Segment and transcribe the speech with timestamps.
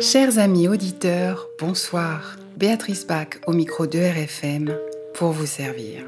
[0.00, 2.36] Chers amis auditeurs, bonsoir.
[2.56, 4.72] Béatrice Bach au micro de RFM
[5.14, 6.04] pour vous servir.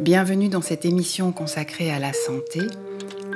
[0.00, 2.60] Bienvenue dans cette émission consacrée à la santé.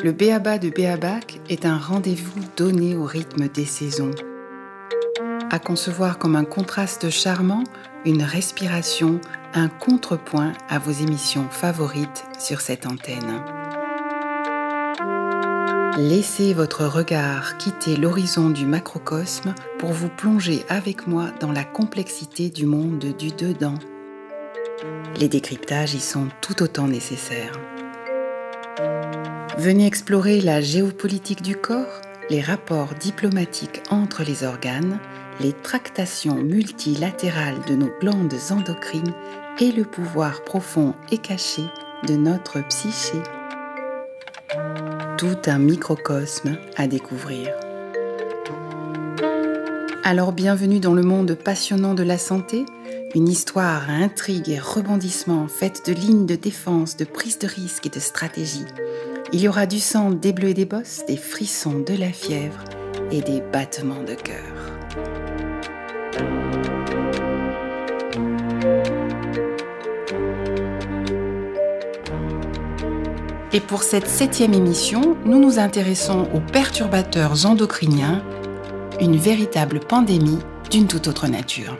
[0.05, 4.13] Le Béaba de Béabac est un rendez-vous donné au rythme des saisons.
[5.51, 7.65] À concevoir comme un contraste charmant,
[8.05, 9.21] une respiration,
[9.55, 13.43] un contrepoint à vos émissions favorites sur cette antenne.
[15.97, 22.51] Laissez votre regard quitter l'horizon du macrocosme pour vous plonger avec moi dans la complexité
[22.51, 23.75] du monde du dedans.
[25.19, 27.59] Les décryptages y sont tout autant nécessaires.
[29.57, 35.01] Venez explorer la géopolitique du corps, les rapports diplomatiques entre les organes,
[35.41, 39.15] les tractations multilatérales de nos glandes endocrines
[39.61, 41.63] et le pouvoir profond et caché
[42.07, 43.19] de notre psyché
[45.17, 47.49] tout un microcosme à découvrir.
[50.05, 52.65] Alors bienvenue dans le monde passionnant de la santé,
[53.17, 57.87] une histoire à intrigue et rebondissement faite de lignes de défense, de prise de risque
[57.87, 58.65] et de stratégie.
[59.33, 62.63] Il y aura du sang, des bleus et des bosses, des frissons, de la fièvre
[63.11, 64.79] et des battements de cœur.
[73.51, 78.23] Et pour cette septième émission, nous nous intéressons aux perturbateurs endocriniens,
[79.01, 80.39] une véritable pandémie
[80.71, 81.79] d'une toute autre nature.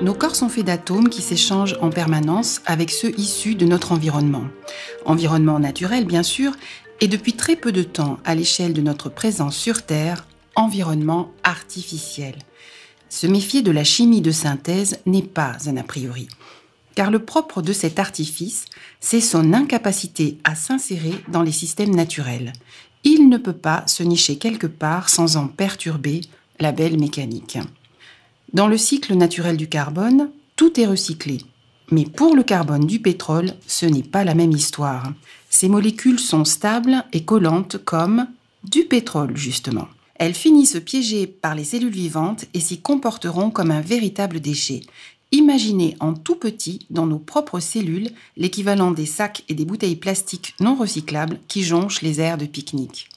[0.00, 4.44] Nos corps sont faits d'atomes qui s'échangent en permanence avec ceux issus de notre environnement.
[5.04, 6.52] Environnement naturel, bien sûr,
[7.02, 12.36] et depuis très peu de temps, à l'échelle de notre présence sur Terre, environnement artificiel.
[13.10, 16.28] Se méfier de la chimie de synthèse n'est pas un a priori
[17.00, 18.66] car le propre de cet artifice,
[19.00, 22.52] c'est son incapacité à s'insérer dans les systèmes naturels.
[23.04, 26.20] Il ne peut pas se nicher quelque part sans en perturber
[26.58, 27.56] la belle mécanique.
[28.52, 31.38] Dans le cycle naturel du carbone, tout est recyclé.
[31.90, 35.10] Mais pour le carbone du pétrole, ce n'est pas la même histoire.
[35.48, 38.26] Ces molécules sont stables et collantes comme
[38.62, 39.88] du pétrole, justement.
[40.20, 44.82] Elles finissent piégées par les cellules vivantes et s'y comporteront comme un véritable déchet.
[45.32, 50.54] Imaginez en tout petit, dans nos propres cellules, l'équivalent des sacs et des bouteilles plastiques
[50.58, 53.08] non recyclables qui jonchent les aires de pique-nique.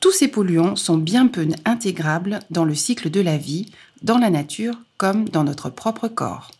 [0.00, 3.70] Tous ces polluants sont bien peu intégrables dans le cycle de la vie,
[4.02, 6.50] dans la nature comme dans notre propre corps.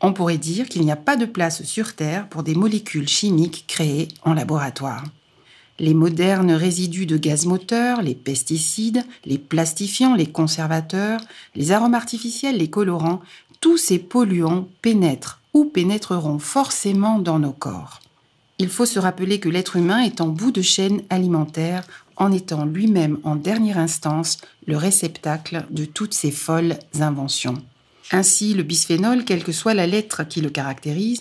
[0.00, 3.64] On pourrait dire qu'il n'y a pas de place sur Terre pour des molécules chimiques
[3.66, 5.04] créées en laboratoire.
[5.80, 11.20] Les modernes résidus de gaz moteur, les pesticides, les plastifiants, les conservateurs,
[11.54, 13.20] les arômes artificiels, les colorants
[13.60, 18.00] tous ces polluants pénètrent ou pénétreront forcément dans nos corps.
[18.58, 21.84] Il faut se rappeler que l'être humain est en bout de chaîne alimentaire
[22.16, 27.62] en étant lui-même en dernière instance le réceptacle de toutes ces folles inventions.
[28.10, 31.20] Ainsi, le bisphénol, quelle que soit la lettre qui le caractérise,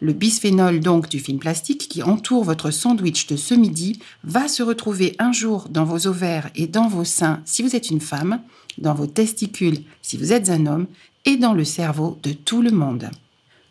[0.00, 4.62] le bisphénol donc du film plastique qui entoure votre sandwich de ce midi, va se
[4.62, 8.40] retrouver un jour dans vos ovaires et dans vos seins si vous êtes une femme,
[8.78, 10.86] dans vos testicules si vous êtes un homme,
[11.24, 13.10] et dans le cerveau de tout le monde.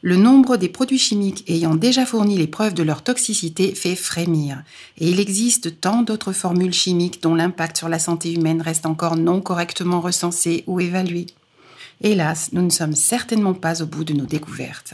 [0.04, 4.64] Le nombre des produits chimiques ayant déjà fourni les preuves de leur toxicité fait frémir,
[5.00, 9.18] et il existe tant d'autres formules chimiques dont l'impact sur la santé humaine reste encore
[9.18, 11.26] non correctement recensé ou évalué.
[12.02, 14.94] Hélas, nous ne sommes certainement pas au bout de nos découvertes.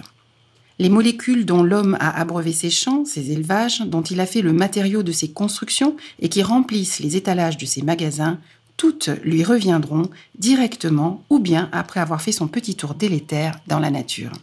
[0.80, 4.54] Les molécules dont l'homme a abreuvé ses champs, ses élevages, dont il a fait le
[4.54, 8.40] matériau de ses constructions et qui remplissent les étalages de ses magasins,
[8.84, 13.90] toutes lui reviendront directement ou bien après avoir fait son petit tour délétère dans la
[13.90, 14.34] nature.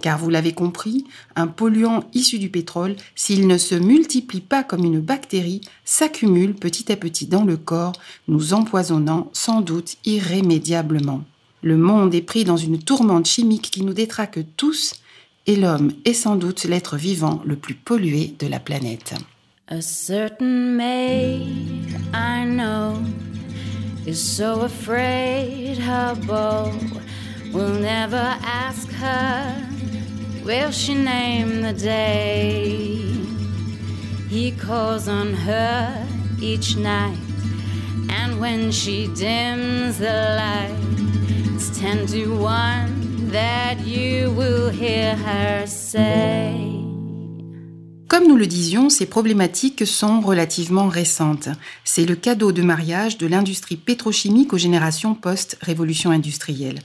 [0.00, 1.04] Car vous l'avez compris,
[1.36, 6.90] un polluant issu du pétrole, s'il ne se multiplie pas comme une bactérie, s'accumule petit
[6.90, 7.92] à petit dans le corps,
[8.28, 11.22] nous empoisonnant sans doute irrémédiablement.
[11.60, 14.94] Le monde est pris dans une tourmente chimique qui nous détraque tous,
[15.46, 19.12] et l'homme est sans doute l'être vivant le plus pollué de la planète.
[24.06, 26.72] Is so afraid her beau
[27.52, 29.68] will never ask her,
[30.44, 32.96] will she name the day?
[34.28, 36.08] He calls on her
[36.40, 37.18] each night,
[38.08, 45.66] and when she dims the light, it's ten to one that you will hear her
[45.66, 46.81] say.
[48.12, 51.48] Comme nous le disions, ces problématiques sont relativement récentes.
[51.82, 56.80] C'est le cadeau de mariage de l'industrie pétrochimique aux générations post-révolution industrielle.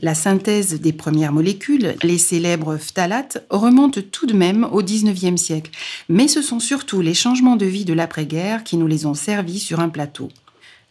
[0.00, 5.70] La synthèse des premières molécules, les célèbres phtalates, remonte tout de même au XIXe siècle,
[6.10, 9.60] mais ce sont surtout les changements de vie de l'après-guerre qui nous les ont servis
[9.60, 10.28] sur un plateau.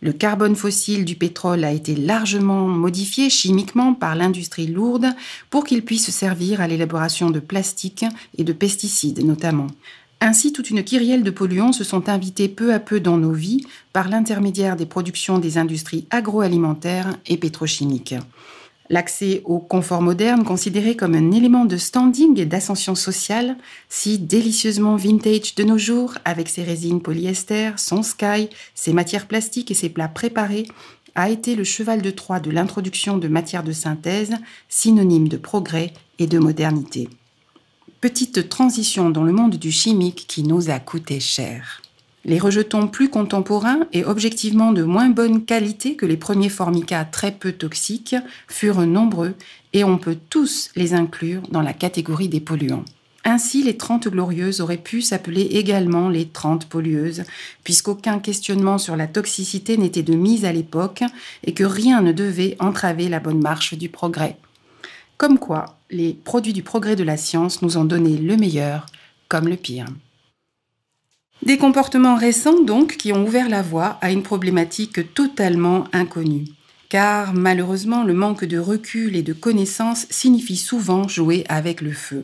[0.05, 5.07] Le carbone fossile du pétrole a été largement modifié chimiquement par l'industrie lourde
[5.49, 8.05] pour qu'il puisse servir à l'élaboration de plastiques
[8.37, 9.65] et de pesticides notamment.
[10.21, 13.65] Ainsi, toute une kyrielle de polluants se sont invités peu à peu dans nos vies
[13.93, 18.13] par l'intermédiaire des productions des industries agroalimentaires et pétrochimiques.
[18.89, 23.57] L'accès au confort moderne, considéré comme un élément de standing et d'ascension sociale,
[23.89, 29.71] si délicieusement vintage de nos jours, avec ses résines polyester, son sky, ses matières plastiques
[29.71, 30.67] et ses plats préparés,
[31.15, 34.33] a été le cheval de Troie de l'introduction de matières de synthèse,
[34.69, 37.09] synonyme de progrès et de modernité.
[38.01, 41.81] Petite transition dans le monde du chimique qui nous a coûté cher.
[42.27, 47.31] Les rejetons plus contemporains et objectivement de moins bonne qualité que les premiers formica très
[47.31, 48.15] peu toxiques
[48.47, 49.35] furent nombreux
[49.73, 52.83] et on peut tous les inclure dans la catégorie des polluants.
[53.25, 57.23] Ainsi, les 30 glorieuses auraient pu s'appeler également les 30 pollueuses,
[57.63, 61.03] puisqu'aucun questionnement sur la toxicité n'était de mise à l'époque
[61.43, 64.37] et que rien ne devait entraver la bonne marche du progrès.
[65.17, 68.87] Comme quoi, les produits du progrès de la science nous ont donné le meilleur
[69.27, 69.85] comme le pire.
[71.43, 76.45] Des comportements récents donc qui ont ouvert la voie à une problématique totalement inconnue.
[76.89, 82.21] Car malheureusement, le manque de recul et de connaissances signifie souvent jouer avec le feu.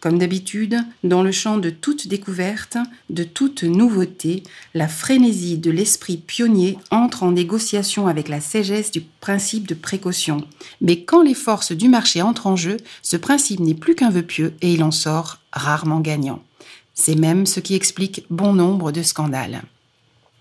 [0.00, 2.76] Comme d'habitude, dans le champ de toute découverte,
[3.10, 4.42] de toute nouveauté,
[4.74, 10.46] la frénésie de l'esprit pionnier entre en négociation avec la sagesse du principe de précaution.
[10.80, 14.22] Mais quand les forces du marché entrent en jeu, ce principe n'est plus qu'un vœu
[14.22, 16.42] pieux et il en sort rarement gagnant.
[16.96, 19.62] C'est même ce qui explique bon nombre de scandales.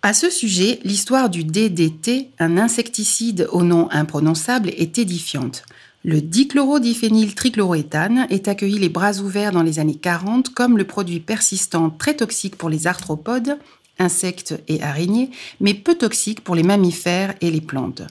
[0.02, 5.66] À ce sujet, l'histoire du DDT, un insecticide au nom imprononçable, est édifiante.
[6.04, 11.90] Le dichlorodiphényltrichloroéthane est accueilli les bras ouverts dans les années 40 comme le produit persistant
[11.90, 13.58] très toxique pour les arthropodes,
[14.00, 18.04] insectes et araignées, mais peu toxique pour les mammifères et les plantes.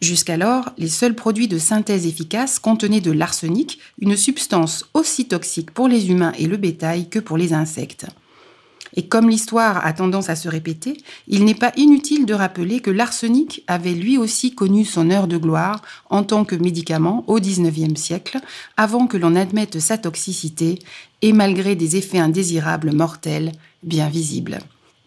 [0.00, 5.88] Jusqu'alors, les seuls produits de synthèse efficaces contenaient de l'arsenic, une substance aussi toxique pour
[5.88, 8.06] les humains et le bétail que pour les insectes.
[8.94, 10.96] Et comme l'histoire a tendance à se répéter,
[11.26, 15.36] il n'est pas inutile de rappeler que l'arsenic avait lui aussi connu son heure de
[15.36, 18.38] gloire en tant que médicament au XIXe siècle,
[18.76, 20.78] avant que l'on admette sa toxicité
[21.22, 23.52] et malgré des effets indésirables mortels
[23.82, 24.58] bien visibles.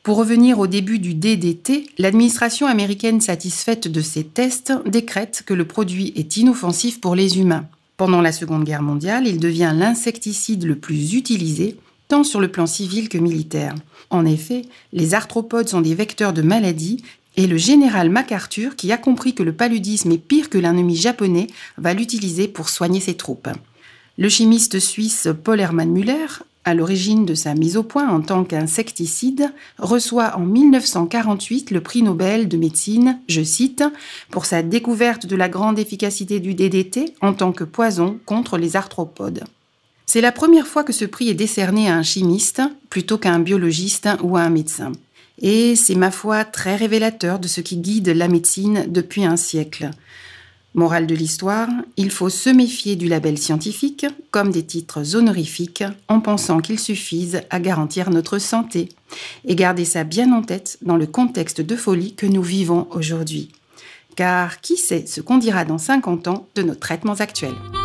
[0.03, 5.65] Pour revenir au début du DDT, l'administration américaine satisfaite de ces tests décrète que le
[5.65, 7.67] produit est inoffensif pour les humains.
[7.97, 11.77] Pendant la Seconde Guerre mondiale, il devient l'insecticide le plus utilisé,
[12.07, 13.75] tant sur le plan civil que militaire.
[14.09, 17.03] En effet, les arthropodes sont des vecteurs de maladies
[17.37, 21.45] et le général MacArthur, qui a compris que le paludisme est pire que l'ennemi japonais,
[21.77, 23.49] va l'utiliser pour soigner ses troupes.
[24.17, 28.43] Le chimiste suisse Paul Hermann Müller à l'origine de sa mise au point en tant
[28.43, 33.83] qu'insecticide, reçoit en 1948 le prix Nobel de médecine, je cite,
[34.29, 38.75] pour sa découverte de la grande efficacité du DDT en tant que poison contre les
[38.75, 39.43] arthropodes.
[40.05, 43.39] C'est la première fois que ce prix est décerné à un chimiste plutôt qu'à un
[43.39, 44.91] biologiste ou à un médecin.
[45.41, 49.89] Et c'est ma foi très révélateur de ce qui guide la médecine depuis un siècle.
[50.73, 56.21] Morale de l'histoire, il faut se méfier du label scientifique comme des titres honorifiques en
[56.21, 58.87] pensant qu'ils suffisent à garantir notre santé
[59.45, 63.51] et garder ça bien en tête dans le contexte de folie que nous vivons aujourd'hui.
[64.15, 67.80] Car qui sait ce qu'on dira dans 50 ans de nos traitements actuels?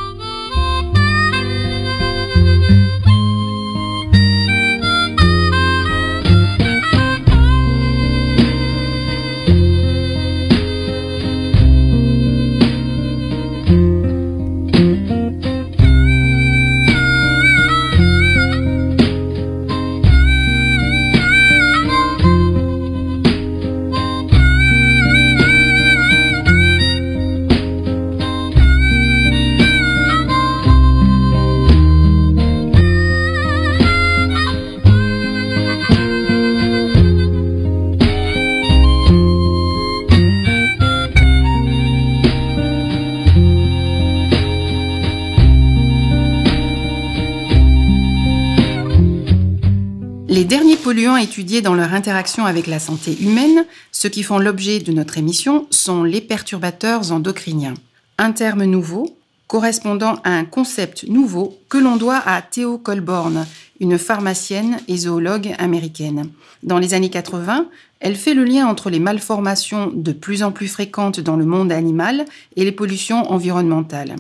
[50.96, 55.18] Polluants étudiés dans leur interaction avec la santé humaine, ceux qui font l'objet de notre
[55.18, 57.74] émission, sont les perturbateurs endocriniens.
[58.16, 59.14] Un terme nouveau
[59.46, 63.46] correspondant à un concept nouveau que l'on doit à Theo Colborn,
[63.78, 66.30] une pharmacienne et zoologue américaine.
[66.62, 67.66] Dans les années 80,
[68.00, 71.72] elle fait le lien entre les malformations de plus en plus fréquentes dans le monde
[71.72, 72.24] animal
[72.56, 74.16] et les pollutions environnementales.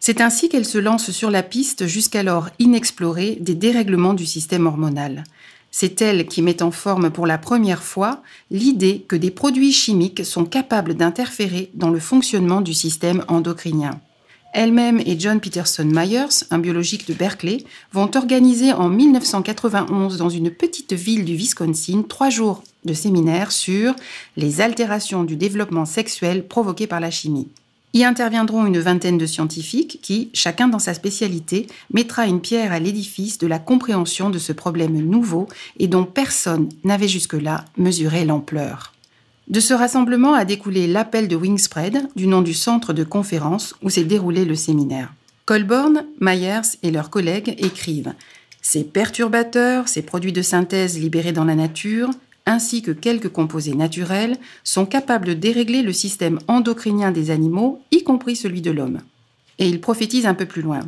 [0.00, 5.24] C'est ainsi qu'elle se lance sur la piste jusqu'alors inexplorée des dérèglements du système hormonal.
[5.70, 10.24] C'est elle qui met en forme pour la première fois l'idée que des produits chimiques
[10.24, 14.00] sont capables d'interférer dans le fonctionnement du système endocrinien.
[14.52, 20.50] Elle-même et John Peterson Myers, un biologique de Berkeley, vont organiser en 1991 dans une
[20.50, 23.94] petite ville du Wisconsin trois jours de séminaire sur
[24.36, 27.48] les altérations du développement sexuel provoquées par la chimie.
[27.92, 32.78] Y interviendront une vingtaine de scientifiques qui, chacun dans sa spécialité, mettra une pierre à
[32.78, 38.92] l'édifice de la compréhension de ce problème nouveau et dont personne n'avait jusque-là mesuré l'ampleur.
[39.48, 43.90] De ce rassemblement a découlé l'appel de Wingspread, du nom du centre de conférence où
[43.90, 45.12] s'est déroulé le séminaire.
[45.44, 48.14] Colborn, Myers et leurs collègues écrivent
[48.62, 52.10] Ces perturbateurs, ces produits de synthèse libérés dans la nature,
[52.50, 58.02] ainsi que quelques composés naturels, sont capables de dérégler le système endocrinien des animaux, y
[58.02, 59.00] compris celui de l'homme.
[59.58, 60.80] Et il prophétise un peu plus loin.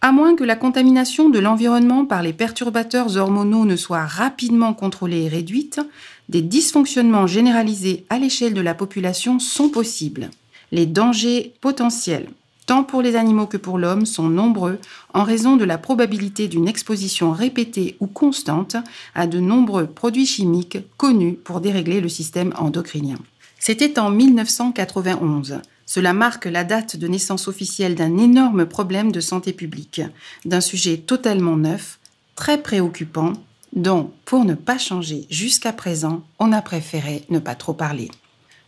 [0.00, 5.22] À moins que la contamination de l'environnement par les perturbateurs hormonaux ne soit rapidement contrôlée
[5.22, 5.80] et réduite,
[6.28, 10.30] des dysfonctionnements généralisés à l'échelle de la population sont possibles.
[10.72, 12.28] Les dangers potentiels
[12.66, 14.78] tant pour les animaux que pour l'homme, sont nombreux
[15.14, 18.76] en raison de la probabilité d'une exposition répétée ou constante
[19.14, 23.18] à de nombreux produits chimiques connus pour dérégler le système endocrinien.
[23.58, 25.60] C'était en 1991.
[25.86, 30.00] Cela marque la date de naissance officielle d'un énorme problème de santé publique,
[30.44, 31.98] d'un sujet totalement neuf,
[32.34, 33.34] très préoccupant,
[33.74, 38.10] dont, pour ne pas changer jusqu'à présent, on a préféré ne pas trop parler.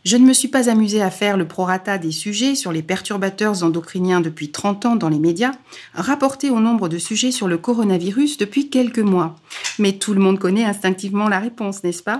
[0.04, 3.62] Je ne me suis pas amusée à faire le prorata des sujets sur les perturbateurs
[3.62, 5.52] endocriniens depuis 30 ans dans les médias,
[5.94, 9.34] rapporté au nombre de sujets sur le coronavirus depuis quelques mois.
[9.78, 12.18] Mais tout le monde connaît instinctivement la réponse, n'est-ce pas?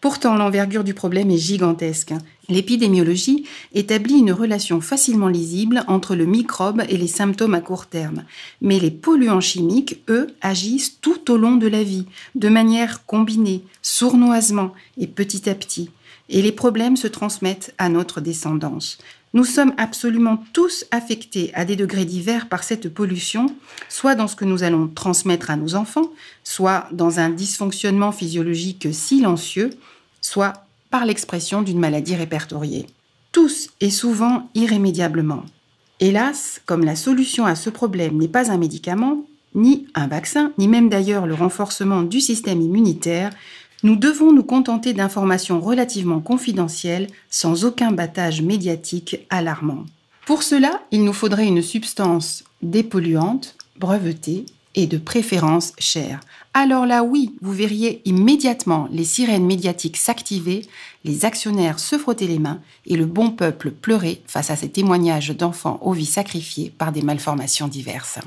[0.00, 2.14] Pourtant, l'envergure du problème est gigantesque.
[2.48, 8.24] L'épidémiologie établit une relation facilement lisible entre le microbe et les symptômes à court terme.
[8.62, 13.62] Mais les polluants chimiques, eux, agissent tout au long de la vie, de manière combinée,
[13.82, 15.90] sournoisement et petit à petit
[16.28, 18.98] et les problèmes se transmettent à notre descendance.
[19.34, 23.54] Nous sommes absolument tous affectés à des degrés divers par cette pollution,
[23.88, 26.10] soit dans ce que nous allons transmettre à nos enfants,
[26.42, 29.70] soit dans un dysfonctionnement physiologique silencieux,
[30.20, 32.86] soit par l'expression d'une maladie répertoriée.
[33.32, 35.44] Tous et souvent irrémédiablement.
[36.00, 40.68] Hélas, comme la solution à ce problème n'est pas un médicament, ni un vaccin, ni
[40.68, 43.32] même d'ailleurs le renforcement du système immunitaire,
[43.86, 49.84] nous devons nous contenter d'informations relativement confidentielles sans aucun battage médiatique alarmant.
[50.26, 56.18] Pour cela, il nous faudrait une substance dépolluante, brevetée et de préférence chère.
[56.52, 60.66] Alors là, oui, vous verriez immédiatement les sirènes médiatiques s'activer,
[61.04, 65.30] les actionnaires se frotter les mains et le bon peuple pleurer face à ces témoignages
[65.36, 68.18] d'enfants aux vies sacrifiées par des malformations diverses.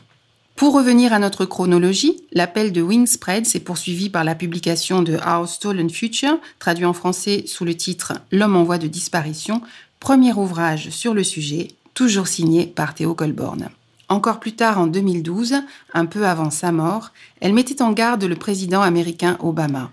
[0.59, 5.47] Pour revenir à notre chronologie, l'appel de Wingspread s'est poursuivi par la publication de Our
[5.47, 9.61] Stolen Future, traduit en français sous le titre L'homme en voie de disparition,
[10.01, 13.69] premier ouvrage sur le sujet, toujours signé par Théo Colborn.
[14.09, 15.55] Encore plus tard, en 2012,
[15.93, 19.91] un peu avant sa mort, elle mettait en garde le président américain Obama.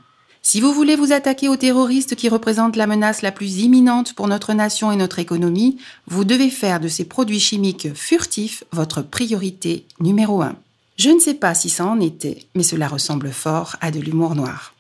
[0.49, 4.29] Si vous voulez vous attaquer aux terroristes qui représentent la menace la plus imminente pour
[4.29, 5.77] notre nation et notre économie,
[6.07, 10.55] vous devez faire de ces produits chimiques furtifs votre priorité numéro un.
[10.99, 14.37] Je ne sais pas si ça en était, mais cela ressemble fort à de l'humour
[14.37, 14.73] noir.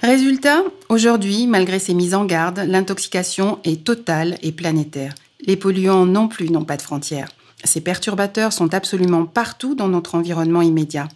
[0.00, 5.16] Résultat, aujourd'hui, malgré ces mises en garde, l'intoxication est totale et planétaire.
[5.40, 7.30] Les polluants non plus n'ont pas de frontières.
[7.64, 11.08] Ces perturbateurs sont absolument partout dans notre environnement immédiat.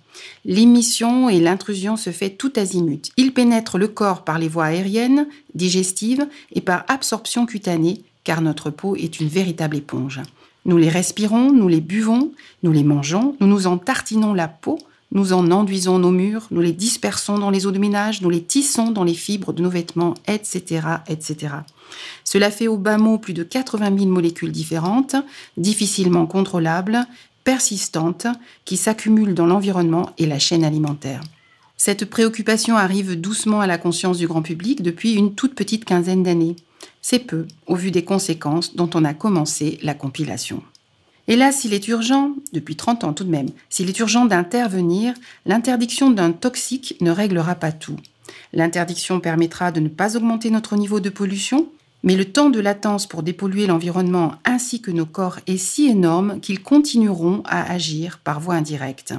[0.45, 3.11] L'émission et l'intrusion se fait tout azimut.
[3.17, 8.71] Ils pénètrent le corps par les voies aériennes, digestives et par absorption cutanée, car notre
[8.71, 10.21] peau est une véritable éponge.
[10.65, 14.79] Nous les respirons, nous les buvons, nous les mangeons, nous nous en tartinons la peau,
[15.13, 18.43] nous en enduisons nos murs, nous les dispersons dans les eaux de ménage, nous les
[18.43, 21.55] tissons dans les fibres de nos vêtements, etc., etc.
[22.27, 25.15] Cela fait au bas mot plus de 80 000 molécules différentes,
[25.57, 27.07] difficilement contrôlables,
[27.45, 28.27] persistantes,
[28.65, 31.23] qui s'accumulent dans l'environnement et la chaîne alimentaire.
[31.77, 36.25] Cette préoccupation arrive doucement à la conscience du grand public depuis une toute petite quinzaine
[36.25, 36.57] d'années.
[37.01, 40.65] C'est peu, au vu des conséquences dont on a commencé la compilation.
[41.29, 45.15] Hélas, s'il est urgent, depuis 30 ans tout de même, s'il est urgent d'intervenir,
[45.45, 47.97] l'interdiction d'un toxique ne réglera pas tout.
[48.53, 51.69] L'interdiction permettra de ne pas augmenter notre niveau de pollution,
[52.07, 56.39] Mais le temps de latence pour dépolluer l'environnement ainsi que nos corps est si énorme
[56.39, 59.13] qu'ils continueront à agir par voie indirecte.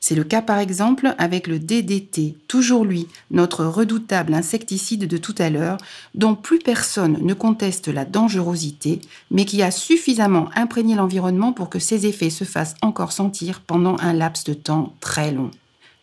[0.00, 5.36] C'est le cas par exemple avec le DDT, toujours lui, notre redoutable insecticide de tout
[5.38, 5.78] à l'heure,
[6.16, 9.00] dont plus personne ne conteste la dangerosité,
[9.30, 13.96] mais qui a suffisamment imprégné l'environnement pour que ses effets se fassent encore sentir pendant
[14.00, 15.52] un laps de temps très long.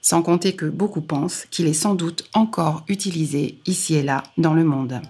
[0.01, 4.53] Sans compter que beaucoup pensent qu'il est sans doute encore utilisé ici et là dans
[4.53, 5.01] le monde.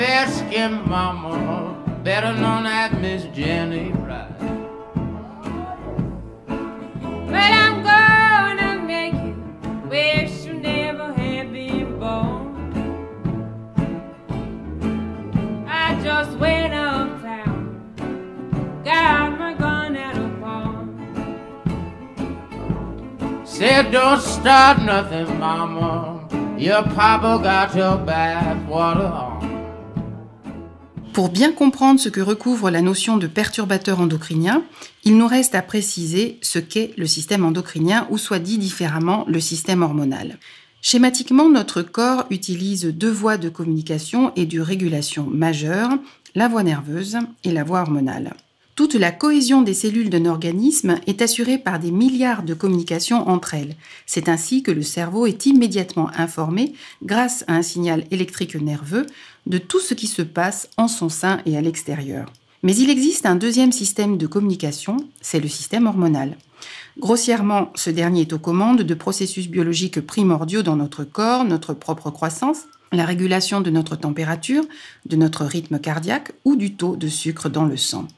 [0.00, 4.32] Fair skinned mama, better known as Miss Jenny Bright.
[7.26, 9.34] But I'm gonna make you
[9.90, 12.46] wish you never had been born.
[15.68, 17.92] I just went uptown,
[18.82, 20.96] got my gun at a pawn.
[23.44, 26.26] Said, don't start nothing, mama.
[26.56, 29.49] Your papa got your bath water on.
[31.12, 34.62] Pour bien comprendre ce que recouvre la notion de perturbateur endocrinien,
[35.02, 39.40] il nous reste à préciser ce qu'est le système endocrinien ou soit dit différemment le
[39.40, 40.38] système hormonal.
[40.82, 45.90] Schématiquement, notre corps utilise deux voies de communication et de régulation majeures,
[46.36, 48.32] la voie nerveuse et la voie hormonale.
[48.80, 53.52] Toute la cohésion des cellules d'un organisme est assurée par des milliards de communications entre
[53.52, 53.76] elles.
[54.06, 56.72] C'est ainsi que le cerveau est immédiatement informé,
[57.02, 59.04] grâce à un signal électrique nerveux,
[59.46, 62.32] de tout ce qui se passe en son sein et à l'extérieur.
[62.62, 66.38] Mais il existe un deuxième système de communication, c'est le système hormonal.
[66.98, 72.10] Grossièrement, ce dernier est aux commandes de processus biologiques primordiaux dans notre corps, notre propre
[72.10, 72.60] croissance,
[72.92, 74.64] la régulation de notre température,
[75.06, 78.08] de notre rythme cardiaque ou du taux de sucre dans le sang.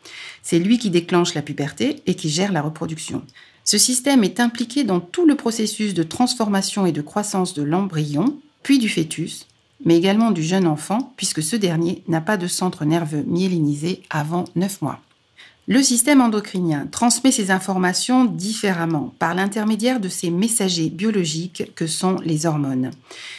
[0.42, 3.22] C'est lui qui déclenche la puberté et qui gère la reproduction.
[3.64, 8.38] Ce système est impliqué dans tout le processus de transformation et de croissance de l'embryon,
[8.62, 9.46] puis du fœtus,
[9.84, 14.44] mais également du jeune enfant, puisque ce dernier n'a pas de centre nerveux myélinisé avant
[14.56, 15.00] 9 mois.
[15.68, 22.16] Le système endocrinien transmet ces informations différemment par l'intermédiaire de ces messagers biologiques que sont
[22.24, 22.90] les hormones.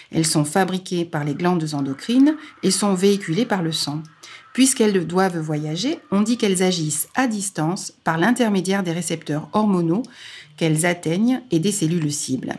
[0.09, 4.01] Elles sont fabriquées par les glandes endocrines et sont véhiculées par le sang.
[4.53, 10.03] Puisqu'elles doivent voyager, on dit qu'elles agissent à distance par l'intermédiaire des récepteurs hormonaux
[10.55, 12.53] qu'elles atteignent et des cellules cibles.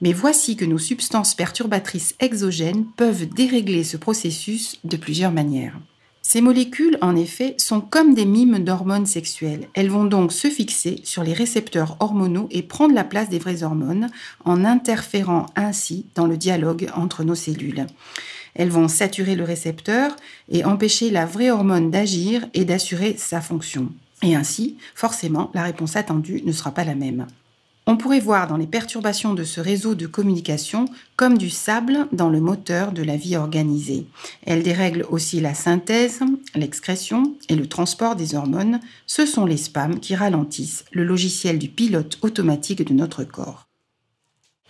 [0.00, 5.76] Mais voici que nos substances perturbatrices exogènes peuvent dérégler ce processus de plusieurs manières.
[6.32, 9.66] Ces molécules, en effet, sont comme des mimes d'hormones sexuelles.
[9.74, 13.64] Elles vont donc se fixer sur les récepteurs hormonaux et prendre la place des vraies
[13.64, 14.10] hormones
[14.44, 17.84] en interférant ainsi dans le dialogue entre nos cellules.
[18.54, 20.14] Elles vont saturer le récepteur
[20.48, 23.88] et empêcher la vraie hormone d'agir et d'assurer sa fonction.
[24.22, 27.26] Et ainsi, forcément, la réponse attendue ne sera pas la même.
[27.90, 30.84] On pourrait voir dans les perturbations de ce réseau de communication
[31.16, 34.06] comme du sable dans le moteur de la vie organisée.
[34.46, 36.20] Elle dérègle aussi la synthèse,
[36.54, 38.78] l'excrétion et le transport des hormones.
[39.08, 43.66] Ce sont les spams qui ralentissent le logiciel du pilote automatique de notre corps.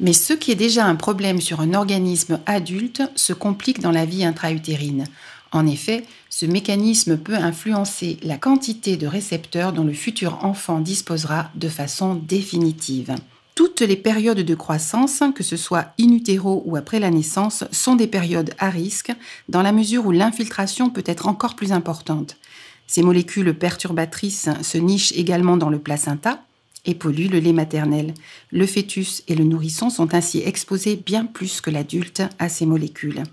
[0.01, 4.07] Mais ce qui est déjà un problème sur un organisme adulte se complique dans la
[4.07, 5.05] vie intra-utérine.
[5.53, 6.05] En effet,
[6.41, 12.15] ce mécanisme peut influencer la quantité de récepteurs dont le futur enfant disposera de façon
[12.15, 13.15] définitive.
[13.55, 17.95] Toutes les périodes de croissance, que ce soit in utero ou après la naissance, sont
[17.95, 19.13] des périodes à risque
[19.51, 22.39] dans la mesure où l'infiltration peut être encore plus importante.
[22.87, 26.43] Ces molécules perturbatrices se nichent également dans le placenta
[26.87, 28.15] et polluent le lait maternel.
[28.51, 33.25] Le fœtus et le nourrisson sont ainsi exposés bien plus que l'adulte à ces molécules.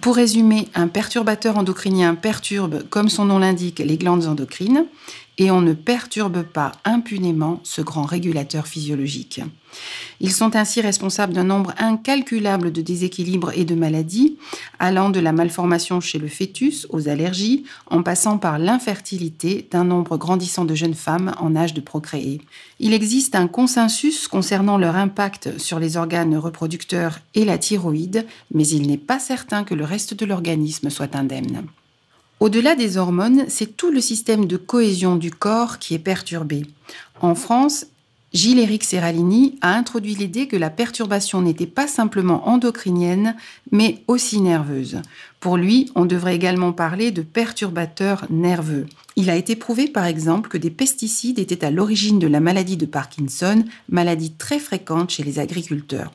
[0.00, 4.86] Pour résumer, un perturbateur endocrinien perturbe, comme son nom l'indique, les glandes endocrines
[5.38, 9.40] et on ne perturbe pas impunément ce grand régulateur physiologique.
[10.20, 14.36] Ils sont ainsi responsables d'un nombre incalculable de déséquilibres et de maladies,
[14.78, 20.16] allant de la malformation chez le fœtus aux allergies, en passant par l'infertilité d'un nombre
[20.16, 22.40] grandissant de jeunes femmes en âge de procréer.
[22.78, 28.66] Il existe un consensus concernant leur impact sur les organes reproducteurs et la thyroïde, mais
[28.66, 31.64] il n'est pas certain que le reste de l'organisme soit indemne.
[32.40, 36.66] Au-delà des hormones, c'est tout le système de cohésion du corps qui est perturbé.
[37.20, 37.86] En France,
[38.34, 43.36] Gilles-Éric Serralini a introduit l'idée que la perturbation n'était pas simplement endocrinienne,
[43.70, 45.00] mais aussi nerveuse.
[45.38, 48.86] Pour lui, on devrait également parler de perturbateurs nerveux.
[49.14, 52.76] Il a été prouvé par exemple que des pesticides étaient à l'origine de la maladie
[52.76, 56.10] de Parkinson, maladie très fréquente chez les agriculteurs.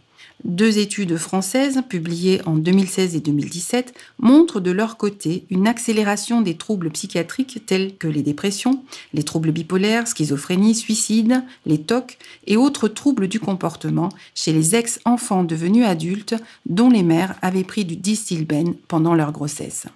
[0.46, 6.56] Deux études françaises, publiées en 2016 et 2017, montrent de leur côté une accélération des
[6.56, 8.82] troubles psychiatriques tels que les dépressions,
[9.14, 15.44] les troubles bipolaires, schizophrénie, suicide, les TOC et autres troubles du comportement chez les ex-enfants
[15.44, 19.88] devenus adultes dont les mères avaient pris du distilbène pendant leur grossesse.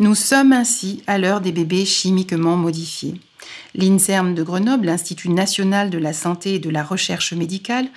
[0.00, 3.14] Nous sommes ainsi à l'heure des bébés chimiquement modifiés.
[3.74, 7.88] L'INSERM de Grenoble, l'Institut national de la santé et de la recherche médicale,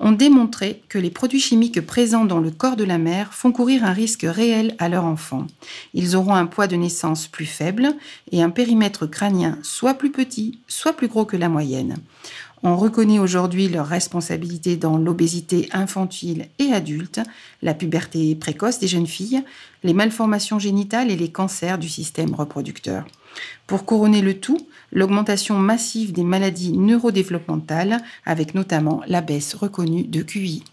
[0.00, 3.84] ont démontré que les produits chimiques présents dans le corps de la mère font courir
[3.84, 5.46] un risque réel à leur enfant.
[5.94, 7.94] Ils auront un poids de naissance plus faible
[8.32, 11.96] et un périmètre crânien soit plus petit, soit plus gros que la moyenne.
[12.62, 17.20] On reconnaît aujourd'hui leur responsabilité dans l'obésité infantile et adulte,
[17.62, 19.44] la puberté précoce des jeunes filles,
[19.84, 23.04] les malformations génitales et les cancers du système reproducteur.
[23.66, 30.22] Pour couronner le tout, l'augmentation massive des maladies neurodéveloppementales, avec notamment la baisse reconnue de
[30.22, 30.64] QI.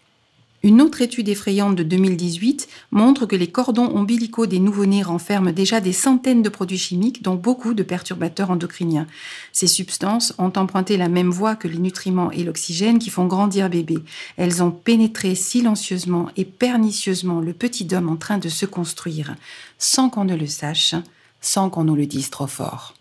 [0.66, 5.80] Une autre étude effrayante de 2018 montre que les cordons ombilicaux des nouveau-nés renferment déjà
[5.80, 9.06] des centaines de produits chimiques, dont beaucoup de perturbateurs endocriniens.
[9.52, 13.70] Ces substances ont emprunté la même voie que les nutriments et l'oxygène qui font grandir
[13.70, 14.00] bébé.
[14.38, 19.36] Elles ont pénétré silencieusement et pernicieusement le petit homme en train de se construire,
[19.78, 20.96] sans qu'on ne le sache,
[21.46, 22.96] sans qu'on nous le dise trop fort.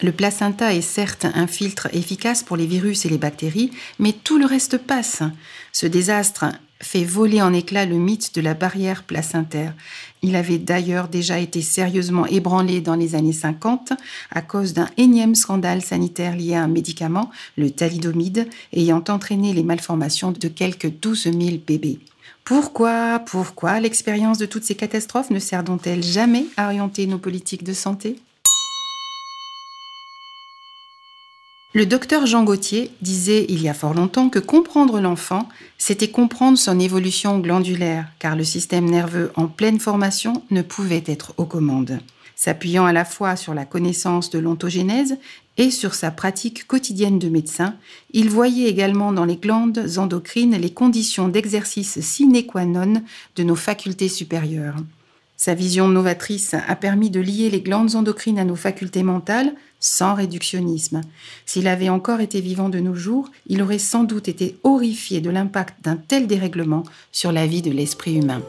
[0.00, 4.38] Le placenta est certes un filtre efficace pour les virus et les bactéries, mais tout
[4.38, 5.22] le reste passe.
[5.72, 6.46] Ce désastre
[6.80, 9.74] fait voler en éclats le mythe de la barrière placentaire.
[10.22, 13.92] Il avait d'ailleurs déjà été sérieusement ébranlé dans les années 50
[14.30, 19.64] à cause d'un énième scandale sanitaire lié à un médicament, le thalidomide, ayant entraîné les
[19.64, 21.98] malformations de quelques 12 000 bébés.
[22.44, 27.72] Pourquoi, pourquoi l'expérience de toutes ces catastrophes ne sert-elle jamais à orienter nos politiques de
[27.72, 28.20] santé?
[31.72, 36.58] Le docteur Jean Gauthier disait il y a fort longtemps que comprendre l'enfant, c'était comprendre
[36.58, 41.98] son évolution glandulaire, car le système nerveux en pleine formation ne pouvait être aux commandes.
[42.36, 45.16] S'appuyant à la fois sur la connaissance de l'ontogénèse
[45.56, 47.76] et sur sa pratique quotidienne de médecin,
[48.12, 53.02] il voyait également dans les glandes endocrines les conditions d'exercice sine qua non
[53.36, 54.76] de nos facultés supérieures.
[55.36, 60.14] Sa vision novatrice a permis de lier les glandes endocrines à nos facultés mentales sans
[60.14, 61.02] réductionnisme.
[61.44, 65.30] S'il avait encore été vivant de nos jours, il aurait sans doute été horrifié de
[65.30, 68.42] l'impact d'un tel dérèglement sur la vie de l'esprit humain.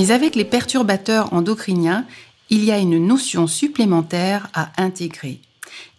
[0.00, 2.06] Mais avec les perturbateurs endocriniens,
[2.48, 5.40] il y a une notion supplémentaire à intégrer.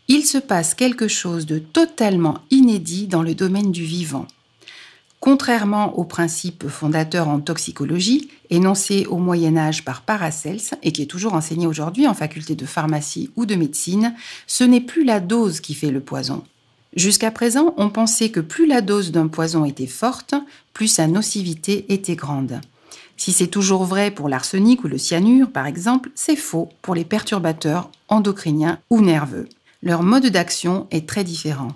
[0.08, 4.26] Il se passe quelque chose de totalement inédit dans le domaine du vivant.
[5.20, 11.06] Contrairement aux principes fondateurs en toxicologie, énoncés au Moyen Âge par Paracels et qui est
[11.06, 14.16] toujours enseigné aujourd'hui en faculté de pharmacie ou de médecine,
[14.48, 16.44] ce n'est plus la dose qui fait le poison.
[16.96, 20.34] Jusqu'à présent, on pensait que plus la dose d'un poison était forte,
[20.74, 22.62] plus sa nocivité était grande.
[23.24, 27.06] Si c'est toujours vrai pour l'arsenic ou le cyanure, par exemple, c'est faux pour les
[27.06, 29.48] perturbateurs endocriniens ou nerveux.
[29.84, 31.74] Leur mode d'action est très différent.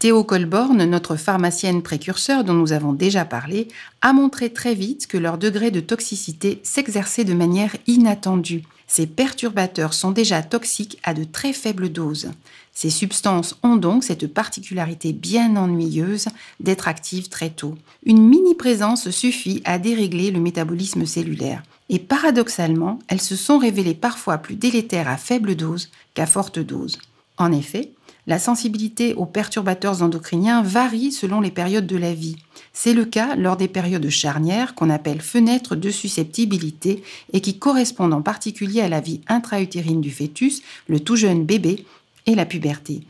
[0.00, 3.68] Théo Colborn, notre pharmacienne précurseur dont nous avons déjà parlé,
[4.00, 8.64] a montré très vite que leur degré de toxicité s'exerçait de manière inattendue.
[8.86, 12.30] Ces perturbateurs sont déjà toxiques à de très faibles doses.
[12.74, 16.28] Ces substances ont donc cette particularité bien ennuyeuse
[16.60, 17.76] d'être actives très tôt.
[18.04, 21.62] Une mini-présence suffit à dérégler le métabolisme cellulaire.
[21.88, 26.98] Et paradoxalement, elles se sont révélées parfois plus délétères à faible dose qu'à forte dose.
[27.36, 27.92] En effet,
[28.26, 32.36] la sensibilité aux perturbateurs endocriniens varie selon les périodes de la vie.
[32.72, 38.14] C'est le cas lors des périodes charnières qu'on appelle fenêtres de susceptibilité et qui correspondent
[38.14, 41.84] en particulier à la vie intra-utérine du fœtus, le tout jeune bébé
[42.26, 43.02] et la puberté.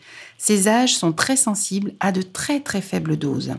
[0.44, 3.52] Ces âges sont très sensibles à de très très faibles doses.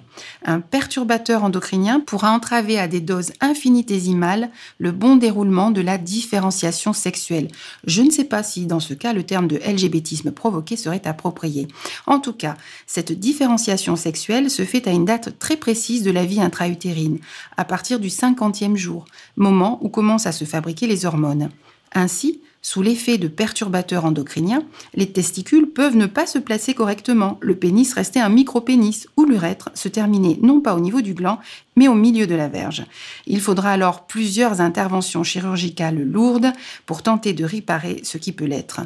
[0.43, 6.91] Un perturbateur endocrinien pourra entraver à des doses infinitésimales le bon déroulement de la différenciation
[6.91, 7.47] sexuelle.
[7.85, 11.69] Je ne sais pas si dans ce cas le terme de LGBTisme provoqué serait approprié.
[12.05, 16.25] En tout cas, cette différenciation sexuelle se fait à une date très précise de la
[16.25, 17.19] vie intra-utérine,
[17.55, 19.05] à partir du 50e jour,
[19.37, 21.49] moment où commencent à se fabriquer les hormones.
[21.93, 24.63] Ainsi, sous l'effet de perturbateurs endocriniens,
[24.95, 29.69] les testicules peuvent ne pas se placer correctement, le pénis rester un micro-pénis ou l'urètre
[29.73, 31.39] se terminer non pas au niveau du gland,
[31.75, 32.85] mais au milieu de la verge.
[33.27, 36.53] Il faudra alors plusieurs interventions chirurgicales lourdes
[36.85, 38.79] pour tenter de réparer ce qui peut l'être.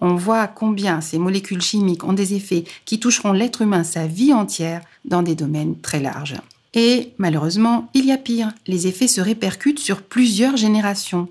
[0.00, 4.32] On voit combien ces molécules chimiques ont des effets qui toucheront l'être humain sa vie
[4.32, 6.36] entière dans des domaines très larges.
[6.74, 11.28] Et malheureusement, il y a pire, les effets se répercutent sur plusieurs générations.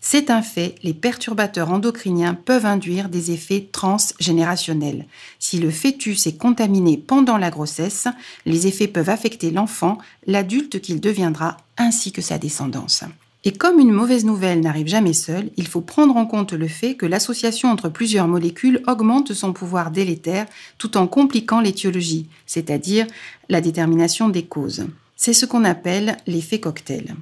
[0.00, 5.06] C'est un fait, les perturbateurs endocriniens peuvent induire des effets transgénérationnels.
[5.38, 8.06] Si le fœtus est contaminé pendant la grossesse,
[8.44, 13.04] les effets peuvent affecter l'enfant, l'adulte qu'il deviendra, ainsi que sa descendance.
[13.44, 16.96] Et comme une mauvaise nouvelle n'arrive jamais seule, il faut prendre en compte le fait
[16.96, 20.46] que l'association entre plusieurs molécules augmente son pouvoir délétère
[20.78, 23.06] tout en compliquant l'étiologie, c'est-à-dire
[23.48, 24.86] la détermination des causes.
[25.14, 27.14] C'est ce qu'on appelle l'effet cocktail.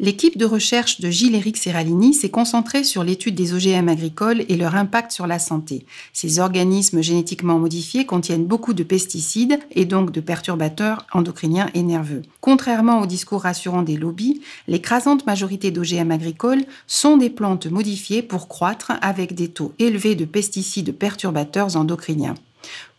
[0.00, 4.76] L'équipe de recherche de Gilles-Éric Serralini s'est concentrée sur l'étude des OGM agricoles et leur
[4.76, 5.86] impact sur la santé.
[6.12, 12.22] Ces organismes génétiquement modifiés contiennent beaucoup de pesticides et donc de perturbateurs endocriniens et nerveux.
[12.40, 18.46] Contrairement au discours rassurant des lobbies, l'écrasante majorité d'OGM agricoles sont des plantes modifiées pour
[18.46, 22.36] croître avec des taux élevés de pesticides perturbateurs endocriniens.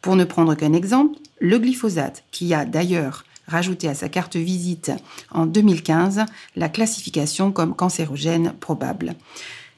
[0.01, 4.91] Pour ne prendre qu'un exemple, le glyphosate, qui a d'ailleurs rajouté à sa carte visite
[5.31, 9.15] en 2015 la classification comme cancérogène probable.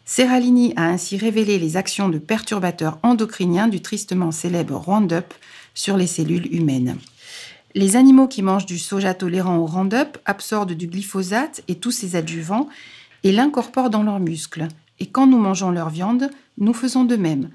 [0.06, 5.34] Serralini a ainsi révélé les actions de perturbateurs endocriniens du tristement célèbre Roundup
[5.74, 6.98] sur les cellules humaines.
[7.76, 12.18] Les animaux qui mangent du soja tolérant au Roundup absorbent du glyphosate et tous ses
[12.18, 12.68] adjuvants
[13.24, 14.68] et l'incorporent dans leurs muscles.
[15.00, 17.50] Et quand nous mangeons leur viande, nous faisons de même.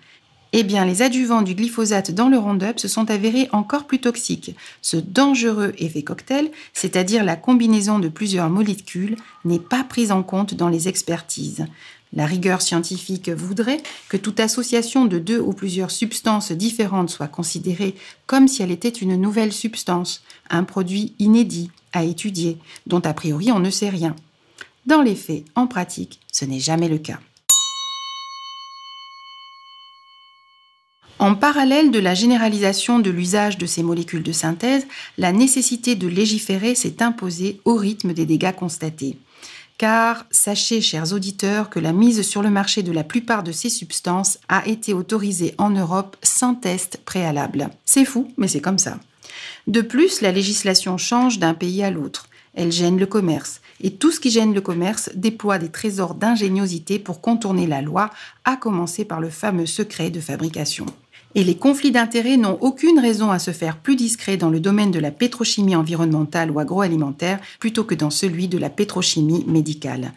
[0.59, 4.57] Eh bien, les adjuvants du glyphosate dans le Roundup se sont avérés encore plus toxiques.
[4.81, 10.55] Ce dangereux effet cocktail, c'est-à-dire la combinaison de plusieurs molécules, n'est pas pris en compte
[10.55, 11.67] dans les expertises.
[12.15, 17.95] La rigueur scientifique voudrait que toute association de deux ou plusieurs substances différentes soit considérée
[18.25, 23.53] comme si elle était une nouvelle substance, un produit inédit à étudier, dont a priori
[23.53, 24.17] on ne sait rien.
[24.87, 27.21] Dans les faits, en pratique, ce n'est jamais le cas.
[31.27, 34.87] En parallèle de la généralisation de l'usage de ces molécules de synthèse,
[35.19, 39.19] la nécessité de légiférer s'est imposée au rythme des dégâts constatés.
[39.77, 43.71] Car sachez, chers auditeurs, que la mise sur le marché de la plupart de ces
[43.71, 47.71] substances a été autorisée en Europe sans test préalable.
[47.85, 49.01] C'est fou, mais c'est comme ça.
[49.67, 52.29] De plus, la législation change d'un pays à l'autre.
[52.55, 53.63] Elle gêne le commerce.
[53.81, 58.11] Et tout ce qui gêne le commerce déploie des trésors d'ingéniosité pour contourner la loi,
[58.45, 60.87] à commencer par le fameux secret de fabrication
[61.37, 64.91] et les conflits d'intérêts n'ont aucune raison à se faire plus discrets dans le domaine
[64.91, 70.13] de la pétrochimie environnementale ou agroalimentaire plutôt que dans celui de la pétrochimie médicale.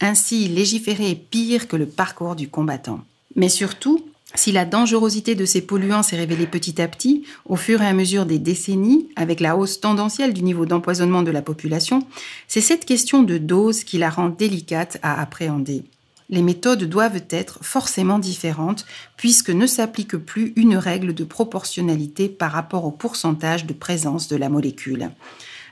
[0.00, 3.00] Ainsi, légiférer est pire que le parcours du combattant.
[3.36, 4.02] Mais surtout,
[4.34, 7.92] si la dangerosité de ces polluants s'est révélée petit à petit, au fur et à
[7.92, 12.06] mesure des décennies, avec la hausse tendancielle du niveau d'empoisonnement de la population,
[12.48, 15.84] c'est cette question de dose qui la rend délicate à appréhender
[16.30, 22.52] les méthodes doivent être forcément différentes puisque ne s'applique plus une règle de proportionnalité par
[22.52, 25.10] rapport au pourcentage de présence de la molécule.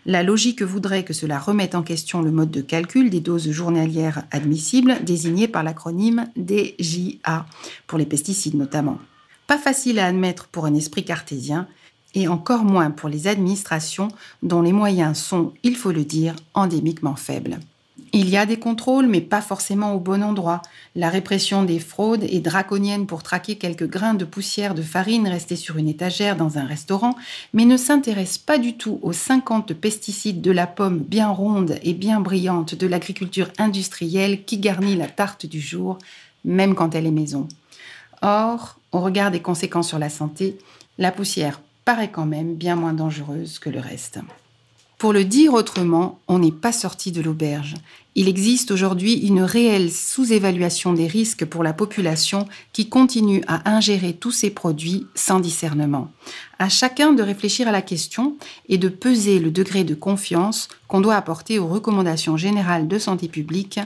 [0.04, 4.24] La logique voudrait que cela remette en question le mode de calcul des doses journalières
[4.32, 7.46] admissibles désignées par l'acronyme DJA,
[7.86, 8.98] pour les pesticides notamment.
[9.46, 11.68] Pas facile à admettre pour un esprit cartésien,
[12.14, 14.08] et encore moins pour les administrations
[14.42, 17.58] dont les moyens sont, il faut le dire, endémiquement faibles.
[18.14, 20.60] Il y a des contrôles, mais pas forcément au bon endroit.
[20.94, 25.56] La répression des fraudes est draconienne pour traquer quelques grains de poussière de farine restés
[25.56, 27.16] sur une étagère dans un restaurant,
[27.54, 31.94] mais ne s'intéresse pas du tout aux 50 pesticides de la pomme bien ronde et
[31.94, 35.96] bien brillante de l'agriculture industrielle qui garnit la tarte du jour,
[36.44, 37.48] même quand elle est maison.
[38.20, 40.58] Or, au regard des conséquences sur la santé,
[40.98, 44.20] la poussière paraît quand même bien moins dangereuse que le reste.
[45.02, 47.74] Pour le dire autrement, on n'est pas sorti de l'auberge.
[48.14, 54.12] Il existe aujourd'hui une réelle sous-évaluation des risques pour la population qui continue à ingérer
[54.12, 56.12] tous ces produits sans discernement.
[56.60, 58.36] À chacun de réfléchir à la question
[58.68, 63.26] et de peser le degré de confiance qu'on doit apporter aux recommandations générales de santé
[63.26, 63.80] publique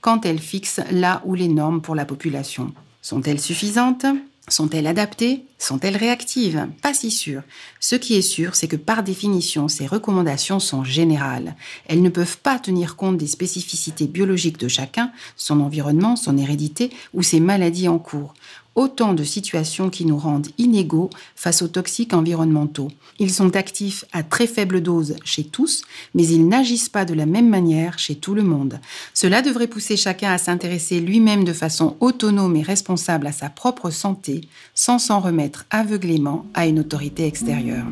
[0.00, 2.72] quand elles fixent là où les normes pour la population.
[3.00, 4.06] Sont-elles suffisantes?
[4.48, 5.44] Sont-elles adaptées?
[5.56, 6.66] Sont-elles réactives?
[6.82, 7.42] Pas si sûr.
[7.78, 11.54] Ce qui est sûr, c'est que par définition, ces recommandations sont générales.
[11.86, 16.90] Elles ne peuvent pas tenir compte des spécificités biologiques de chacun, son environnement, son hérédité
[17.14, 18.34] ou ses maladies en cours
[18.74, 22.88] autant de situations qui nous rendent inégaux face aux toxiques environnementaux.
[23.18, 25.82] Ils sont actifs à très faible dose chez tous,
[26.14, 28.80] mais ils n'agissent pas de la même manière chez tout le monde.
[29.14, 33.90] Cela devrait pousser chacun à s'intéresser lui-même de façon autonome et responsable à sa propre
[33.90, 34.42] santé,
[34.74, 37.86] sans s'en remettre aveuglément à une autorité extérieure.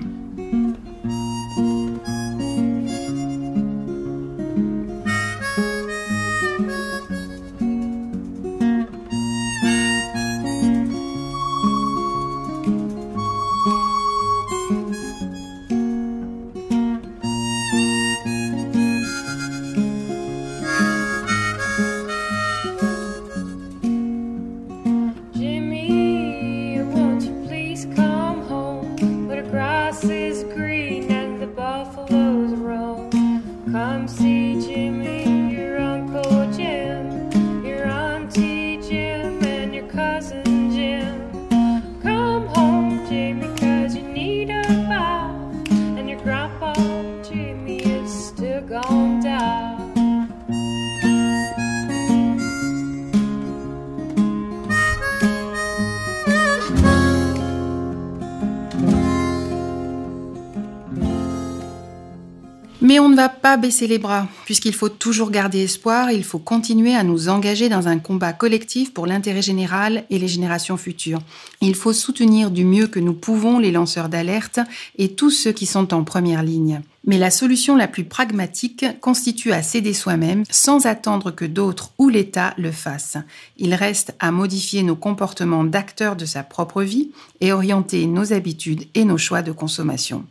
[62.91, 66.41] Mais on ne va pas baisser les bras, puisqu'il faut toujours garder espoir, il faut
[66.41, 71.21] continuer à nous engager dans un combat collectif pour l'intérêt général et les générations futures.
[71.61, 74.59] Il faut soutenir du mieux que nous pouvons les lanceurs d'alerte
[74.99, 76.81] et tous ceux qui sont en première ligne.
[77.05, 82.09] Mais la solution la plus pragmatique constitue à s'aider soi-même sans attendre que d'autres ou
[82.09, 83.19] l'État le fassent.
[83.57, 88.87] Il reste à modifier nos comportements d'acteurs de sa propre vie et orienter nos habitudes
[88.97, 90.25] et nos choix de consommation.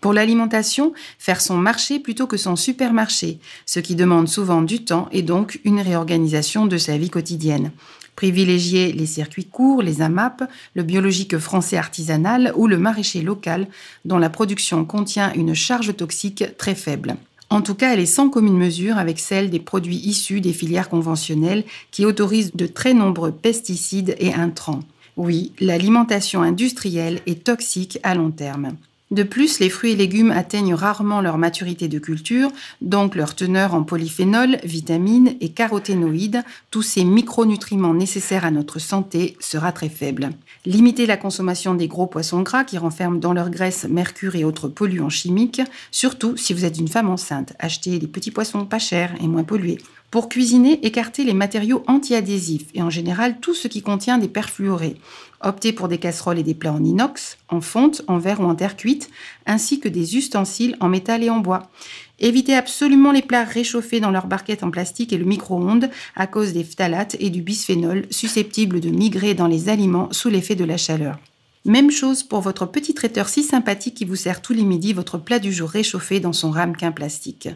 [0.00, 5.08] Pour l'alimentation, faire son marché plutôt que son supermarché, ce qui demande souvent du temps
[5.10, 7.72] et donc une réorganisation de sa vie quotidienne.
[8.14, 10.42] Privilégier les circuits courts, les AMAP,
[10.74, 13.68] le biologique français artisanal ou le maraîcher local,
[14.04, 17.16] dont la production contient une charge toxique très faible.
[17.48, 20.88] En tout cas, elle est sans commune mesure avec celle des produits issus des filières
[20.88, 24.80] conventionnelles qui autorisent de très nombreux pesticides et intrants.
[25.16, 28.72] Oui, l'alimentation industrielle est toxique à long terme.
[29.12, 33.74] De plus, les fruits et légumes atteignent rarement leur maturité de culture, donc leur teneur
[33.74, 36.42] en polyphénol, vitamines et caroténoïdes,
[36.72, 40.30] tous ces micronutriments nécessaires à notre santé, sera très faible.
[40.64, 44.66] Limiter la consommation des gros poissons gras qui renferment dans leur graisse mercure et autres
[44.66, 47.52] polluants chimiques, surtout si vous êtes une femme enceinte.
[47.60, 49.78] Achetez des petits poissons pas chers et moins pollués.
[50.10, 54.96] Pour cuisiner, écartez les matériaux antiadhésifs et en général tout ce qui contient des perfluorés.
[55.42, 58.54] Optez pour des casseroles et des plats en inox, en fonte, en verre ou en
[58.54, 59.10] terre cuite,
[59.46, 61.70] ainsi que des ustensiles en métal et en bois.
[62.18, 66.52] Évitez absolument les plats réchauffés dans leur barquette en plastique et le micro-ondes à cause
[66.52, 70.78] des phtalates et du bisphénol susceptibles de migrer dans les aliments sous l'effet de la
[70.78, 71.18] chaleur.
[71.66, 75.18] Même chose pour votre petit traiteur si sympathique qui vous sert tous les midis votre
[75.18, 77.48] plat du jour réchauffé dans son ramequin plastique.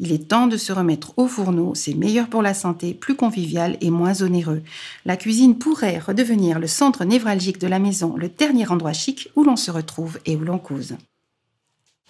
[0.00, 3.76] Il est temps de se remettre au fourneau, c'est meilleur pour la santé, plus convivial
[3.80, 4.64] et moins onéreux.
[5.04, 9.44] La cuisine pourrait redevenir le centre névralgique de la maison, le dernier endroit chic où
[9.44, 10.96] l'on se retrouve et où l'on cause.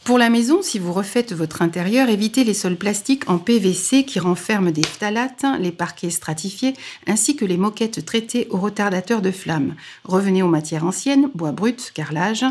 [0.04, 4.18] Pour la maison, si vous refaites votre intérieur, évitez les sols plastiques en PVC qui
[4.18, 6.74] renferment des phtalates, les parquets stratifiés,
[7.06, 9.76] ainsi que les moquettes traitées au retardateur de flamme.
[10.02, 12.44] Revenez aux matières anciennes, bois brut, carrelage.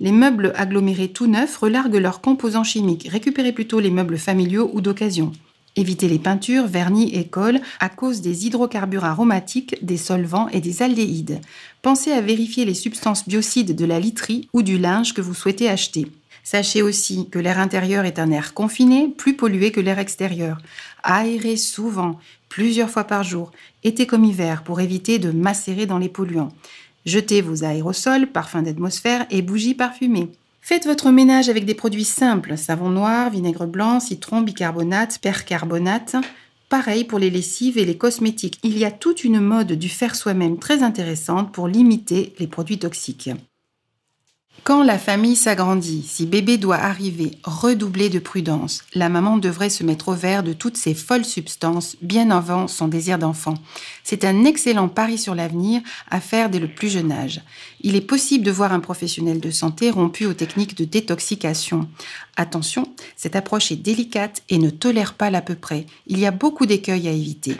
[0.00, 3.06] Les meubles agglomérés tout neufs relarguent leurs composants chimiques.
[3.12, 5.30] Récupérez plutôt les meubles familiaux ou d'occasion.
[5.76, 10.80] Évitez les peintures, vernis et colle à cause des hydrocarbures aromatiques, des solvants et des
[10.80, 11.42] aldéhydes.
[11.82, 15.68] Pensez à vérifier les substances biocides de la literie ou du linge que vous souhaitez
[15.68, 16.06] acheter.
[16.44, 20.58] Sachez aussi que l'air intérieur est un air confiné, plus pollué que l'air extérieur.
[21.02, 23.50] Aérez souvent, plusieurs fois par jour,
[23.82, 26.52] été comme hiver, pour éviter de macérer dans les polluants.
[27.06, 30.30] Jetez vos aérosols, parfums d'atmosphère et bougies parfumées.
[30.60, 36.16] Faites votre ménage avec des produits simples, savon noir, vinaigre blanc, citron, bicarbonate, percarbonate.
[36.68, 38.58] Pareil pour les lessives et les cosmétiques.
[38.62, 42.78] Il y a toute une mode du faire soi-même très intéressante pour limiter les produits
[42.78, 43.30] toxiques.
[44.64, 48.82] Quand la famille s'agrandit, si bébé doit arriver, redoubler de prudence.
[48.94, 52.88] La maman devrait se mettre au vert de toutes ces folles substances bien avant son
[52.88, 53.56] désir d'enfant.
[54.04, 57.42] C'est un excellent pari sur l'avenir à faire dès le plus jeune âge.
[57.82, 61.86] Il est possible de voir un professionnel de santé rompu aux techniques de détoxication.
[62.38, 65.84] Attention, cette approche est délicate et ne tolère pas l'à peu près.
[66.06, 67.58] Il y a beaucoup d'écueils à éviter.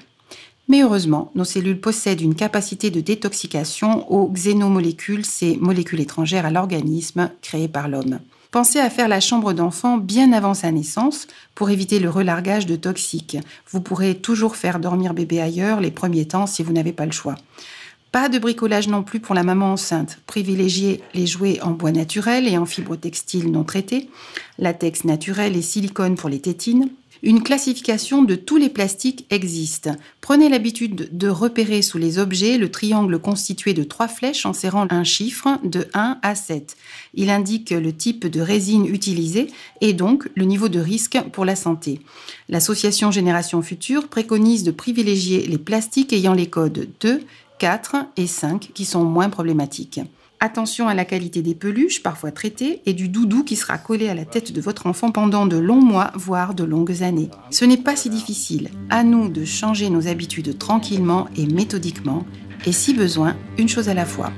[0.68, 6.50] Mais heureusement, nos cellules possèdent une capacité de détoxication aux xénomolécules, ces molécules étrangères à
[6.50, 8.20] l'organisme créées par l'homme.
[8.50, 12.76] Pensez à faire la chambre d'enfant bien avant sa naissance pour éviter le relargage de
[12.76, 13.36] toxiques.
[13.70, 17.12] Vous pourrez toujours faire dormir bébé ailleurs les premiers temps si vous n'avez pas le
[17.12, 17.34] choix.
[18.12, 20.20] Pas de bricolage non plus pour la maman enceinte.
[20.28, 24.08] Privilégiez les jouets en bois naturel et en fibres textiles non traitées,
[24.60, 26.90] latex naturel et silicone pour les tétines,
[27.24, 29.88] une classification de tous les plastiques existe.
[30.20, 34.86] Prenez l'habitude de repérer sous les objets le triangle constitué de trois flèches en serrant
[34.90, 36.76] un chiffre de 1 à 7.
[37.14, 39.46] Il indique le type de résine utilisée
[39.80, 42.02] et donc le niveau de risque pour la santé.
[42.50, 47.22] L'association Génération Future préconise de privilégier les plastiques ayant les codes 2,
[47.58, 50.00] 4 et 5 qui sont moins problématiques.
[50.41, 54.14] Attention à la qualité des peluches, parfois traitées, et du doudou qui sera collé à
[54.14, 57.30] la tête de votre enfant pendant de longs mois, voire de longues années.
[57.51, 58.70] Ce n'est pas si difficile.
[58.91, 62.26] À nous de changer nos habitudes tranquillement et méthodiquement,
[62.66, 64.32] et si besoin, une chose à la fois.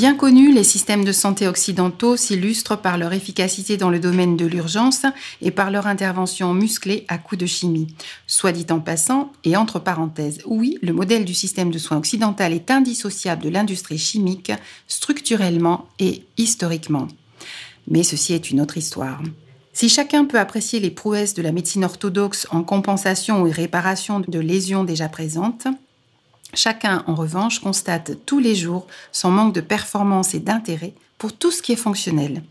[0.00, 4.46] Bien connu, les systèmes de santé occidentaux s'illustrent par leur efficacité dans le domaine de
[4.46, 5.04] l'urgence
[5.42, 7.94] et par leur intervention musclée à coups de chimie.
[8.26, 12.54] Soit dit en passant, et entre parenthèses, oui, le modèle du système de soins occidental
[12.54, 14.52] est indissociable de l'industrie chimique,
[14.88, 17.06] structurellement et historiquement.
[17.86, 19.20] Mais ceci est une autre histoire.
[19.74, 24.38] Si chacun peut apprécier les prouesses de la médecine orthodoxe en compensation ou réparation de
[24.38, 25.66] lésions déjà présentes,
[26.54, 31.50] Chacun, en revanche, constate tous les jours son manque de performance et d'intérêt pour tout
[31.50, 32.42] ce qui est fonctionnel.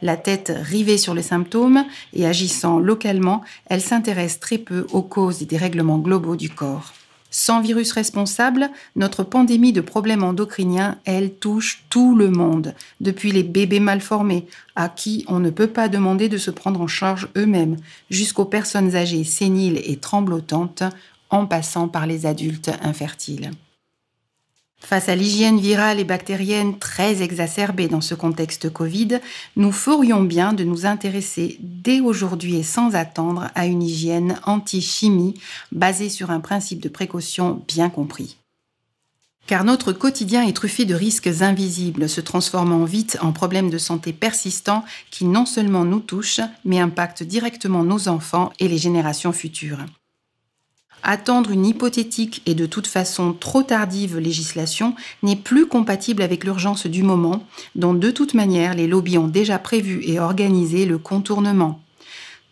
[0.00, 5.42] La tête rivée sur les symptômes et agissant localement, elle s'intéresse très peu aux causes
[5.42, 6.92] et des règlements globaux du corps.
[7.34, 13.42] Sans virus responsable, notre pandémie de problèmes endocriniens, elle touche tout le monde, depuis les
[13.42, 14.46] bébés mal formés,
[14.76, 17.78] à qui on ne peut pas demander de se prendre en charge eux-mêmes,
[18.10, 20.82] jusqu'aux personnes âgées séniles et tremblotantes,
[21.32, 23.50] en passant par les adultes infertiles.
[24.78, 29.20] Face à l'hygiène virale et bactérienne très exacerbée dans ce contexte Covid,
[29.56, 35.34] nous ferions bien de nous intéresser dès aujourd'hui et sans attendre à une hygiène anti-chimie
[35.70, 38.36] basée sur un principe de précaution bien compris.
[39.46, 44.12] Car notre quotidien est truffé de risques invisibles, se transformant vite en problèmes de santé
[44.12, 49.78] persistants qui non seulement nous touchent, mais impactent directement nos enfants et les générations futures.
[51.04, 54.94] Attendre une hypothétique et de toute façon trop tardive législation
[55.24, 57.44] n'est plus compatible avec l'urgence du moment,
[57.74, 61.80] dont de toute manière les lobbies ont déjà prévu et organisé le contournement.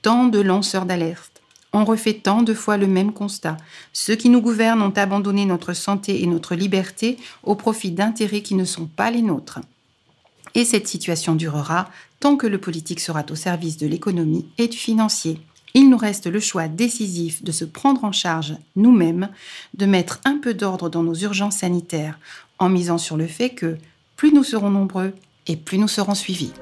[0.03, 1.43] Tant de lanceurs d'alerte.
[1.73, 3.57] On refait tant de fois le même constat.
[3.93, 8.57] Ceux qui nous gouvernent ont abandonné notre santé et notre liberté au profit d'intérêts qui
[8.57, 9.61] ne sont pas les nôtres.
[10.57, 11.89] Et cette situation durera
[12.19, 15.41] tant que le politique sera au service de l'économie et du financier.
[15.75, 19.29] Il nous reste le choix décisif de se prendre en charge nous-mêmes,
[19.75, 22.19] de mettre un peu d'ordre dans nos urgences sanitaires
[22.59, 23.77] en misant sur le fait que
[24.17, 25.13] plus nous serons nombreux
[25.47, 26.53] et plus nous serons suivis.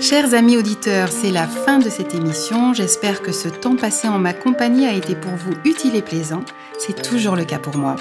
[0.00, 2.74] Chers amis auditeurs, c'est la fin de cette émission.
[2.74, 6.42] J'espère que ce temps passé en ma compagnie a été pour vous utile et plaisant.
[6.78, 7.94] C'est toujours le cas pour moi.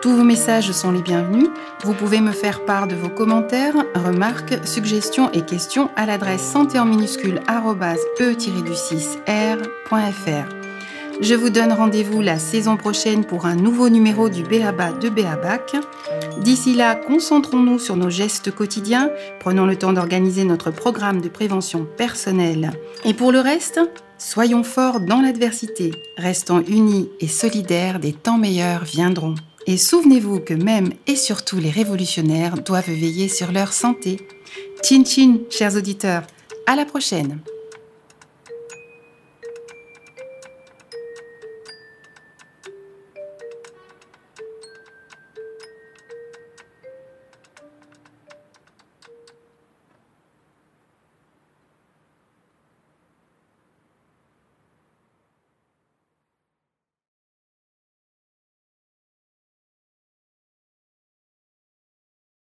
[0.00, 1.48] Tous vos messages sont les bienvenus.
[1.82, 6.78] Vous pouvez me faire part de vos commentaires, remarques, suggestions et questions à l'adresse santé
[6.78, 10.48] en minuscule e-du6r.fr.
[11.20, 15.74] Je vous donne rendez-vous la saison prochaine pour un nouveau numéro du BABA de BABAC.
[16.42, 21.88] D'ici là, concentrons-nous sur nos gestes quotidiens, prenons le temps d'organiser notre programme de prévention
[21.96, 22.70] personnelle.
[23.04, 23.80] Et pour le reste,
[24.16, 29.34] soyons forts dans l'adversité, restons unis et solidaires, des temps meilleurs viendront.
[29.70, 34.16] Et souvenez-vous que même et surtout les révolutionnaires doivent veiller sur leur santé.
[34.82, 36.22] Chin chin, chers auditeurs,
[36.66, 37.38] à la prochaine